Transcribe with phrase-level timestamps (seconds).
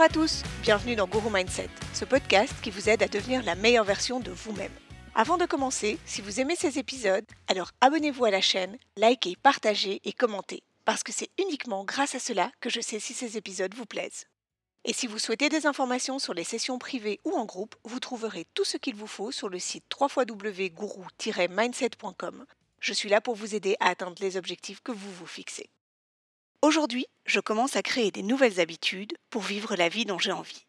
[0.00, 3.54] Bonjour à tous, bienvenue dans Guru Mindset, ce podcast qui vous aide à devenir la
[3.54, 4.72] meilleure version de vous-même.
[5.14, 10.00] Avant de commencer, si vous aimez ces épisodes, alors abonnez-vous à la chaîne, likez, partagez
[10.06, 13.74] et commentez, parce que c'est uniquement grâce à cela que je sais si ces épisodes
[13.74, 14.24] vous plaisent.
[14.86, 18.46] Et si vous souhaitez des informations sur les sessions privées ou en groupe, vous trouverez
[18.54, 22.46] tout ce qu'il vous faut sur le site www.guru-mindset.com.
[22.80, 25.68] Je suis là pour vous aider à atteindre les objectifs que vous vous fixez.
[26.62, 30.66] Aujourd'hui, je commence à créer des nouvelles habitudes pour vivre la vie dont j'ai envie.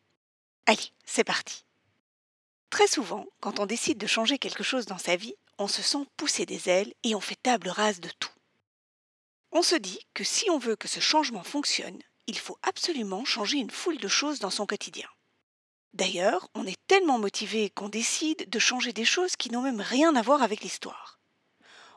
[0.66, 1.66] Allez, c'est parti.
[2.70, 6.06] Très souvent, quand on décide de changer quelque chose dans sa vie, on se sent
[6.16, 8.32] pousser des ailes et on fait table rase de tout.
[9.52, 13.58] On se dit que si on veut que ce changement fonctionne, il faut absolument changer
[13.58, 15.10] une foule de choses dans son quotidien.
[15.94, 20.16] D'ailleurs, on est tellement motivé qu'on décide de changer des choses qui n'ont même rien
[20.16, 21.20] à voir avec l'histoire.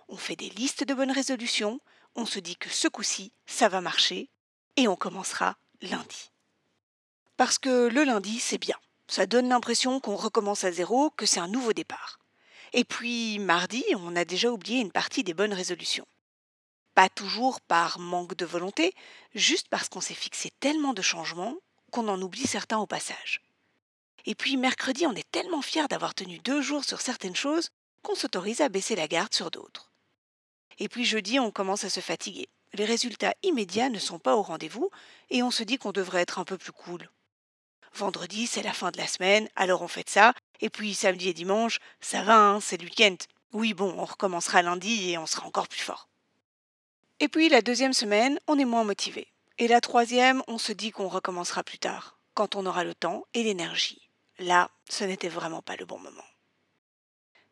[0.08, 1.80] On fait des listes de bonnes résolutions,
[2.14, 4.28] on se dit que ce coup-ci, ça va marcher,
[4.76, 6.30] et on commencera lundi.
[7.36, 8.76] Parce que le lundi, c'est bien.
[9.08, 12.18] Ça donne l'impression qu'on recommence à zéro, que c'est un nouveau départ.
[12.72, 16.06] Et puis, mardi, on a déjà oublié une partie des bonnes résolutions.
[16.94, 18.94] Pas toujours par manque de volonté,
[19.34, 21.56] juste parce qu'on s'est fixé tellement de changements
[21.90, 23.42] qu'on en oublie certains au passage.
[24.26, 27.70] Et puis mercredi, on est tellement fier d'avoir tenu deux jours sur certaines choses
[28.02, 29.90] qu'on s'autorise à baisser la garde sur d'autres.
[30.78, 32.48] Et puis jeudi, on commence à se fatiguer.
[32.72, 34.90] Les résultats immédiats ne sont pas au rendez-vous
[35.30, 37.08] et on se dit qu'on devrait être un peu plus cool.
[37.94, 40.34] Vendredi, c'est la fin de la semaine, alors on fait ça.
[40.60, 43.16] Et puis samedi et dimanche, ça va, hein, c'est le week-end.
[43.52, 46.08] Oui, bon, on recommencera lundi et on sera encore plus fort.
[47.20, 49.28] Et puis la deuxième semaine, on est moins motivé.
[49.58, 53.24] Et la troisième, on se dit qu'on recommencera plus tard, quand on aura le temps
[53.34, 54.10] et l'énergie.
[54.40, 56.24] Là, ce n'était vraiment pas le bon moment.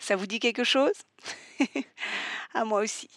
[0.00, 0.90] Ça vous dit quelque chose?
[2.54, 3.08] À moi aussi.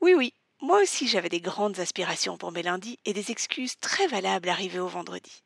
[0.00, 4.06] Oui, oui, moi aussi j'avais des grandes aspirations pour mes lundis et des excuses très
[4.06, 5.42] valables arrivées au vendredi.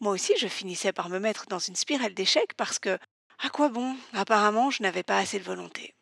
[0.00, 2.98] Moi aussi je finissais par me mettre dans une spirale d'échecs parce que,
[3.38, 3.96] à quoi bon?
[4.12, 5.94] Apparemment je n'avais pas assez de volonté.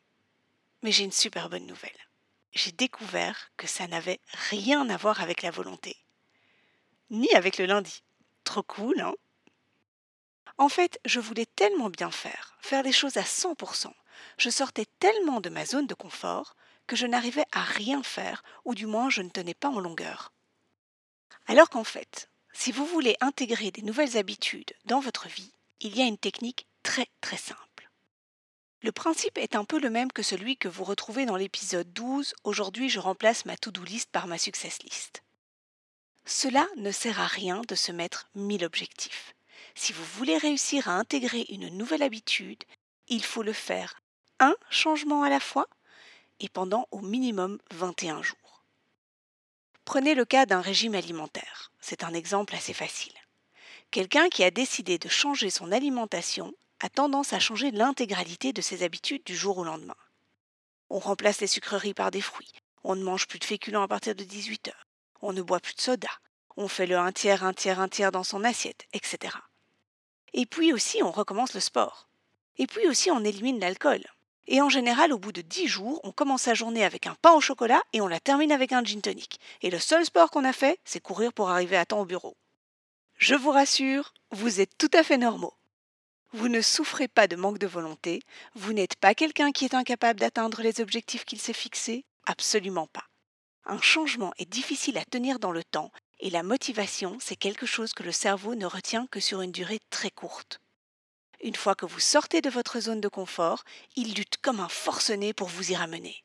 [0.83, 2.07] Mais j'ai une super bonne nouvelle
[2.57, 5.97] j'ai découvert que ça n'avait rien à voir avec la volonté.
[7.11, 8.03] Ni avec le lundi.
[8.45, 9.15] Trop cool, hein?
[10.59, 13.93] En fait, je voulais tellement bien faire, faire les choses à 100%.
[14.39, 16.57] Je sortais tellement de ma zone de confort
[16.87, 20.33] que je n'arrivais à rien faire, ou du moins je ne tenais pas en longueur.
[21.47, 26.03] Alors qu'en fait, si vous voulez intégrer des nouvelles habitudes dans votre vie, il y
[26.03, 27.91] a une technique très très simple.
[28.83, 32.35] Le principe est un peu le même que celui que vous retrouvez dans l'épisode 12
[32.45, 35.23] Aujourd'hui je remplace ma to-do list par ma success list.
[36.25, 39.35] Cela ne sert à rien de se mettre mille objectifs.
[39.75, 42.65] Si vous voulez réussir à intégrer une nouvelle habitude,
[43.09, 44.01] il faut le faire
[44.41, 45.67] un changement à la fois
[46.41, 48.65] et pendant au minimum 21 jours.
[49.85, 51.73] Prenez le cas d'un régime alimentaire.
[51.81, 53.15] C'est un exemple assez facile.
[53.91, 58.83] Quelqu'un qui a décidé de changer son alimentation a tendance à changer l'intégralité de ses
[58.83, 59.97] habitudes du jour au lendemain.
[60.91, 62.53] On remplace les sucreries par des fruits,
[62.85, 64.87] on ne mange plus de féculents à partir de 18 heures,
[65.23, 66.11] on ne boit plus de soda,
[66.57, 69.35] on fait le un tiers, un tiers, un tiers dans son assiette, etc.
[70.33, 72.09] Et puis aussi on recommence le sport.
[72.57, 74.03] Et puis aussi on élimine l'alcool.
[74.49, 77.33] Et en général, au bout de 10 jours, on commence sa journée avec un pain
[77.33, 79.41] au chocolat et on la termine avec un gin tonic.
[79.63, 82.37] Et le seul sport qu'on a fait, c'est courir pour arriver à temps au bureau.
[83.19, 85.55] Je vous rassure, vous êtes tout à fait normaux.
[86.33, 88.23] Vous ne souffrez pas de manque de volonté,
[88.55, 93.05] vous n'êtes pas quelqu'un qui est incapable d'atteindre les objectifs qu'il s'est fixés, absolument pas.
[93.65, 95.91] Un changement est difficile à tenir dans le temps
[96.21, 99.81] et la motivation, c'est quelque chose que le cerveau ne retient que sur une durée
[99.91, 100.61] très courte.
[101.43, 103.65] Une fois que vous sortez de votre zone de confort,
[103.95, 106.25] il lutte comme un forcené pour vous y ramener.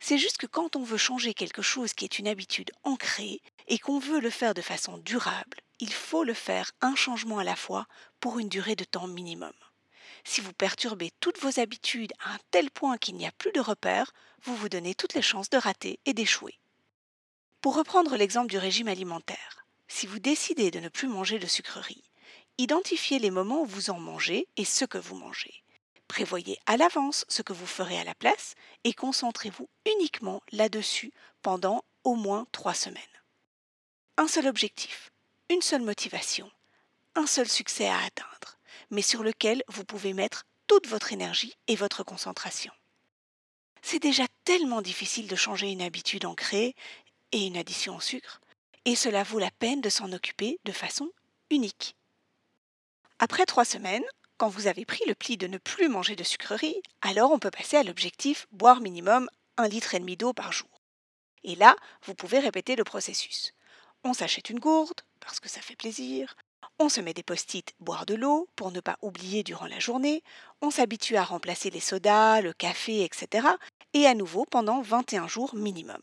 [0.00, 3.78] C'est juste que quand on veut changer quelque chose qui est une habitude ancrée et
[3.78, 7.56] qu'on veut le faire de façon durable, il faut le faire un changement à la
[7.56, 7.86] fois
[8.20, 9.54] pour une durée de temps minimum.
[10.24, 13.60] Si vous perturbez toutes vos habitudes à un tel point qu'il n'y a plus de
[13.60, 14.12] repères,
[14.42, 16.58] vous vous donnez toutes les chances de rater et d'échouer.
[17.60, 22.04] Pour reprendre l'exemple du régime alimentaire, si vous décidez de ne plus manger de sucreries,
[22.58, 25.62] identifiez les moments où vous en mangez et ce que vous mangez.
[26.08, 28.54] Prévoyez à l'avance ce que vous ferez à la place
[28.84, 31.12] et concentrez-vous uniquement là-dessus
[31.42, 33.02] pendant au moins trois semaines.
[34.16, 35.10] Un seul objectif,
[35.50, 36.50] une seule motivation,
[37.14, 38.58] un seul succès à atteindre,
[38.90, 42.72] mais sur lequel vous pouvez mettre toute votre énergie et votre concentration.
[43.82, 46.74] C'est déjà tellement difficile de changer une habitude ancrée
[47.32, 48.40] et une addition au sucre,
[48.84, 51.10] et cela vaut la peine de s'en occuper de façon
[51.50, 51.96] unique.
[53.24, 54.04] Après trois semaines,
[54.36, 57.50] quand vous avez pris le pli de ne plus manger de sucreries, alors on peut
[57.50, 60.68] passer à l'objectif boire minimum un litre et demi d'eau par jour.
[61.42, 63.54] Et là, vous pouvez répéter le processus.
[64.04, 66.36] On s'achète une gourde, parce que ça fait plaisir.
[66.78, 70.22] On se met des post-it boire de l'eau pour ne pas oublier durant la journée.
[70.60, 73.48] On s'habitue à remplacer les sodas, le café, etc.
[73.94, 76.02] Et à nouveau pendant 21 jours minimum.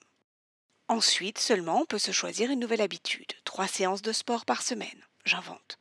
[0.87, 3.31] Ensuite seulement on peut se choisir une nouvelle habitude.
[3.43, 5.05] Trois séances de sport par semaine.
[5.23, 5.77] J'invente.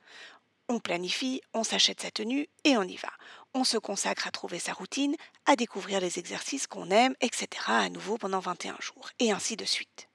[0.73, 3.11] On planifie, on s'achète sa tenue et on y va.
[3.55, 7.49] On se consacre à trouver sa routine, à découvrir les exercices qu'on aime, etc.
[7.67, 9.11] à nouveau pendant 21 jours.
[9.19, 10.09] Et ainsi de suite.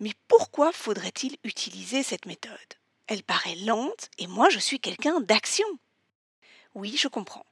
[0.00, 2.74] Mais pourquoi faudrait-il utiliser cette méthode?
[3.06, 5.68] Elle paraît lente et moi je suis quelqu'un d'action.
[6.74, 7.46] Oui, je comprends.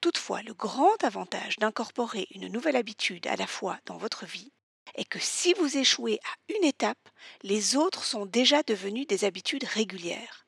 [0.00, 4.52] Toutefois, le grand avantage d'incorporer une nouvelle habitude à la fois dans votre vie
[4.94, 7.10] est que si vous échouez à une étape,
[7.42, 10.45] les autres sont déjà devenues des habitudes régulières.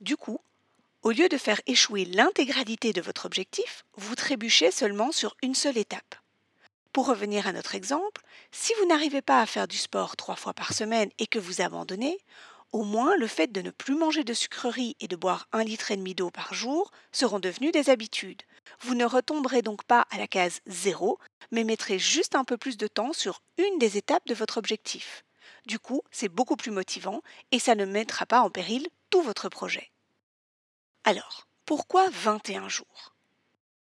[0.00, 0.40] Du coup,
[1.02, 5.76] au lieu de faire échouer l'intégralité de votre objectif, vous trébuchez seulement sur une seule
[5.76, 6.14] étape.
[6.94, 10.54] Pour revenir à notre exemple, si vous n'arrivez pas à faire du sport trois fois
[10.54, 12.18] par semaine et que vous abandonnez,
[12.72, 15.90] au moins le fait de ne plus manger de sucreries et de boire un litre
[15.90, 18.42] et demi d'eau par jour seront devenus des habitudes.
[18.80, 21.18] Vous ne retomberez donc pas à la case zéro,
[21.50, 25.24] mais mettrez juste un peu plus de temps sur une des étapes de votre objectif.
[25.66, 27.20] Du coup, c'est beaucoup plus motivant
[27.52, 28.88] et ça ne mettra pas en péril
[29.18, 29.90] votre projet.
[31.04, 33.14] Alors, pourquoi 21 jours?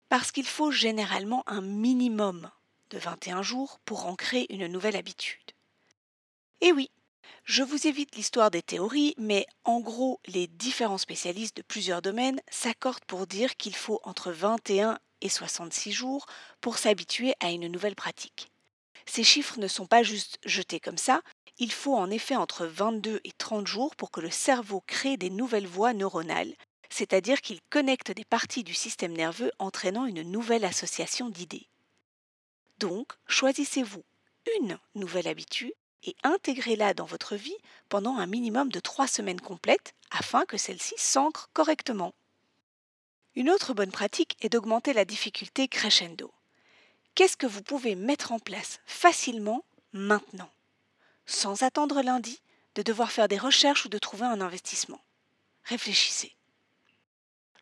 [0.10, 2.52] Parce qu'il faut généralement un minimum
[2.90, 5.52] de 21 jours pour ancrer une nouvelle habitude.
[6.62, 6.92] Et oui,
[7.46, 12.42] je vous évite l'histoire des théories, mais en gros, les différents spécialistes de plusieurs domaines
[12.50, 16.26] s'accordent pour dire qu'il faut entre 21 et 66 jours
[16.62, 18.52] pour s'habituer à une nouvelle pratique.
[19.06, 21.22] Ces chiffres ne sont pas juste jetés comme ça,
[21.60, 25.30] il faut en effet entre 22 et 30 jours pour que le cerveau crée des
[25.30, 26.54] nouvelles voies neuronales,
[26.90, 31.68] c'est-à-dire qu'il connecte des parties du système nerveux entraînant une nouvelle association d'idées.
[32.80, 34.04] Donc, choisissez-vous
[34.58, 35.74] une nouvelle habitude
[36.04, 37.56] et intégrez-la dans votre vie
[37.90, 42.14] pendant un minimum de trois semaines complètes afin que celle-ci s'ancre correctement.
[43.36, 46.32] Une autre bonne pratique est d'augmenter la difficulté crescendo.
[47.16, 49.64] Qu'est-ce que vous pouvez mettre en place facilement
[49.94, 50.50] maintenant,
[51.26, 52.42] sans attendre lundi
[52.76, 55.02] de devoir faire des recherches ou de trouver un investissement
[55.66, 56.36] Réfléchissez.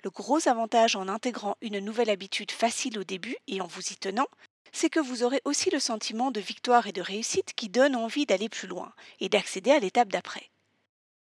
[0.04, 3.96] Le gros avantage en intégrant une nouvelle habitude facile au début et en vous y
[3.96, 4.28] tenant,
[4.72, 8.26] c'est que vous aurez aussi le sentiment de victoire et de réussite qui donne envie
[8.26, 10.50] d'aller plus loin et d'accéder à l'étape d'après.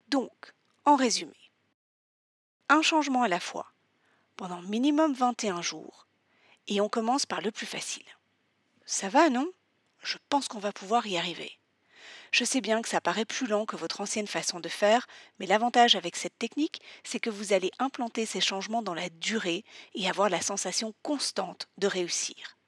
[0.08, 0.54] Donc,
[0.84, 1.36] en résumé,
[2.68, 3.72] un changement à la fois,
[4.36, 6.06] pendant minimum 21 jours,
[6.66, 8.06] et on commence par le plus facile.
[8.86, 9.50] Ça va, non?
[10.02, 11.58] Je pense qu'on va pouvoir y arriver.
[12.34, 15.06] Je sais bien que ça paraît plus lent que votre ancienne façon de faire,
[15.38, 19.64] mais l'avantage avec cette technique, c'est que vous allez implanter ces changements dans la durée
[19.94, 22.58] et avoir la sensation constante de réussir.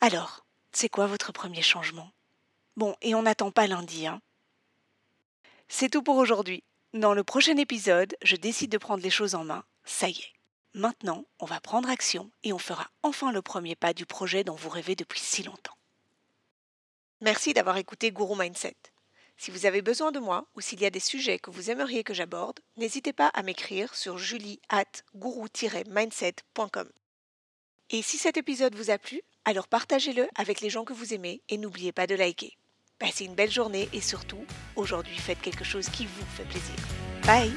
[0.00, 2.10] Alors, c'est quoi votre premier changement?
[2.78, 4.22] Bon, et on n'attend pas lundi, hein
[5.68, 6.64] C'est tout pour aujourd'hui.
[6.94, 9.64] Dans le prochain épisode, je décide de prendre les choses en main.
[9.84, 10.32] Ça y est.
[10.72, 14.56] Maintenant, on va prendre action et on fera enfin le premier pas du projet dont
[14.56, 15.75] vous rêvez depuis si longtemps.
[17.20, 18.76] Merci d'avoir écouté Guru Mindset.
[19.38, 22.04] Si vous avez besoin de moi ou s'il y a des sujets que vous aimeriez
[22.04, 26.88] que j'aborde, n'hésitez pas à m'écrire sur julie at guru-mindset.com.
[27.90, 31.42] Et si cet épisode vous a plu, alors partagez-le avec les gens que vous aimez
[31.48, 32.56] et n'oubliez pas de liker.
[32.98, 34.44] Passez une belle journée et surtout,
[34.74, 36.76] aujourd'hui faites quelque chose qui vous fait plaisir.
[37.24, 37.52] Bye